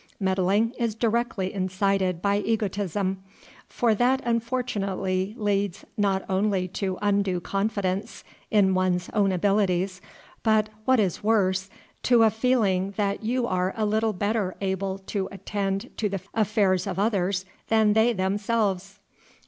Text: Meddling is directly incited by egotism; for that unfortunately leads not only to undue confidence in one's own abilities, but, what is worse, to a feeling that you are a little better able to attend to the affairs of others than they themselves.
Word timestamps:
Meddling 0.19 0.71
is 0.79 0.95
directly 0.95 1.53
incited 1.53 2.23
by 2.23 2.39
egotism; 2.39 3.23
for 3.69 3.93
that 3.93 4.19
unfortunately 4.25 5.35
leads 5.37 5.85
not 5.95 6.25
only 6.27 6.67
to 6.69 6.97
undue 7.03 7.39
confidence 7.39 8.23
in 8.49 8.73
one's 8.73 9.09
own 9.09 9.31
abilities, 9.31 10.01
but, 10.41 10.69
what 10.85 10.99
is 10.99 11.23
worse, 11.23 11.69
to 12.01 12.23
a 12.23 12.31
feeling 12.31 12.95
that 12.97 13.21
you 13.23 13.45
are 13.45 13.75
a 13.77 13.85
little 13.85 14.13
better 14.13 14.55
able 14.59 14.97
to 14.97 15.29
attend 15.31 15.91
to 15.97 16.09
the 16.09 16.21
affairs 16.33 16.87
of 16.87 16.97
others 16.97 17.45
than 17.67 17.93
they 17.93 18.11
themselves. 18.11 18.97